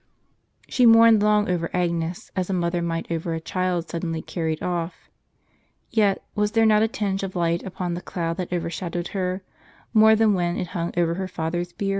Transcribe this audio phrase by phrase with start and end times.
[0.67, 5.11] She mourned long over Agnes, as a mother might over a child suddenly carried off.
[5.91, 9.43] Yet, was there not a tinge of light upon the cloud that overshadowed her,
[9.93, 11.89] more than when it hung over her father's bier?